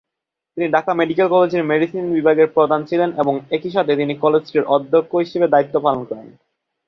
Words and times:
তিনি 0.57 0.67
ঢাকা 0.69 0.91
মেডিকেল 0.93 1.27
কলেজের 1.29 1.63
মেডিসিন 1.63 2.05
বিভাগের 2.15 2.47
প্রধান 2.55 2.81
ছিলেন, 2.85 3.09
এবং 3.21 3.33
একই 3.51 3.71
সাথে 3.71 3.91
তিনি 3.95 4.13
কলেজটির 4.15 4.69
অধ্যক্ষ 4.75 5.11
হিসেবে 5.23 5.47
দায়িত্ব 5.47 5.75
পালন 5.79 6.01
করেন। 6.05 6.27